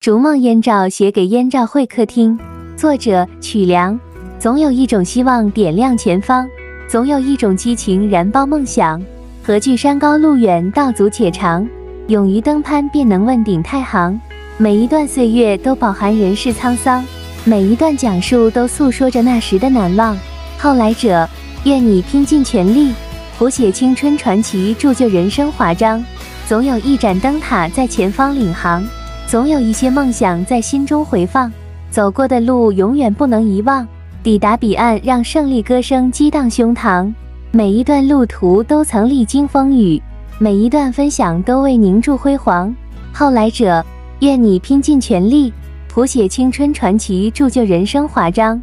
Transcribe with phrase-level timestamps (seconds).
[0.00, 2.38] 逐梦燕赵写给燕赵会客厅，
[2.74, 4.00] 作者曲梁。
[4.38, 6.48] 总有一种希望点亮前方，
[6.88, 8.98] 总有一种激情燃爆梦想。
[9.42, 11.68] 何惧山高路远，道阻且长。
[12.06, 14.18] 勇于登攀，便能问鼎太行。
[14.56, 17.04] 每一段岁月都饱含人世沧桑，
[17.44, 20.16] 每一段讲述都诉说着那时的难忘。
[20.56, 21.28] 后来者，
[21.64, 22.94] 愿你拼尽全力，
[23.36, 26.02] 谱写青春传奇，铸就人生华章。
[26.48, 28.82] 总有一盏灯塔在前方领航，
[29.26, 31.50] 总有一些梦想在心中回放。
[31.90, 33.86] 走过的路永远不能遗忘，
[34.22, 37.12] 抵达彼岸，让胜利歌声激荡胸膛。
[37.50, 40.00] 每一段路途都曾历经风雨，
[40.38, 42.72] 每一段分享都为凝铸辉煌。
[43.12, 43.84] 后来者，
[44.20, 45.52] 愿你拼尽全力，
[45.88, 48.62] 谱写青春传奇，铸就人生华章。